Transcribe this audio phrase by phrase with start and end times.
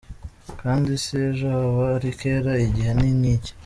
[0.61, 3.51] Kandi si ejo, haba ari kera, igihe ni iki ngiki!